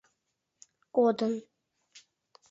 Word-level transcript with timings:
—Кодын. 0.95 1.33